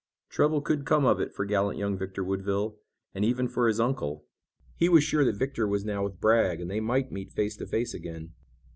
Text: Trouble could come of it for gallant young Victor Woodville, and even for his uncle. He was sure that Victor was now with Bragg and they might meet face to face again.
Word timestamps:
Trouble 0.29 0.61
could 0.61 0.83
come 0.83 1.05
of 1.05 1.19
it 1.19 1.31
for 1.31 1.45
gallant 1.45 1.77
young 1.77 1.95
Victor 1.95 2.23
Woodville, 2.23 2.79
and 3.13 3.23
even 3.23 3.47
for 3.47 3.67
his 3.67 3.79
uncle. 3.79 4.25
He 4.75 4.89
was 4.89 5.03
sure 5.03 5.23
that 5.23 5.35
Victor 5.37 5.67
was 5.67 5.85
now 5.85 6.03
with 6.05 6.19
Bragg 6.19 6.59
and 6.59 6.71
they 6.71 6.79
might 6.79 7.11
meet 7.11 7.29
face 7.31 7.55
to 7.57 7.67
face 7.67 7.93
again. 7.93 8.33